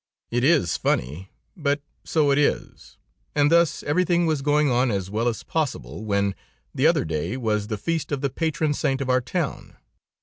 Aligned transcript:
"It 0.31 0.43
is 0.43 0.75
funny, 0.77 1.29
but 1.55 1.83
so 2.03 2.31
it 2.31 2.39
is, 2.39 2.97
and 3.35 3.51
thus 3.51 3.83
everything 3.83 4.25
was 4.25 4.41
going 4.41 4.67
on 4.71 4.89
as 4.89 5.11
well 5.11 5.27
as 5.27 5.43
possible, 5.43 6.05
when, 6.05 6.33
the 6.73 6.87
other 6.87 7.05
day, 7.05 7.37
was 7.37 7.67
the 7.67 7.77
feast 7.77 8.11
of 8.11 8.21
the 8.21 8.31
patron 8.31 8.73
saint 8.73 8.99
of 9.01 9.11
our 9.11 9.21
town. 9.21 9.77